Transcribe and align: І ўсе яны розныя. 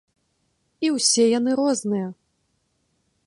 І 0.87 0.91
ўсе 0.95 1.25
яны 1.39 1.51
розныя. 1.61 2.07